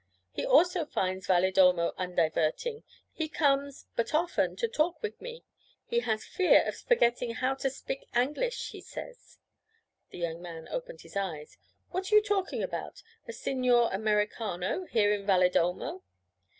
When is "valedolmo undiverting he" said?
1.27-3.29